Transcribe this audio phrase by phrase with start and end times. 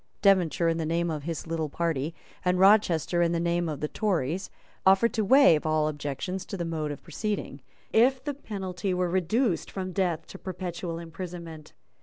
[0.23, 3.87] Devonshire, in the name of his little party, and Rochester, in the name of the
[3.87, 4.49] Tories,
[4.83, 7.61] offered to waive all objections to the mode of proceeding,
[7.93, 11.73] if the penalty were reduced from death to perpetual imprisonment.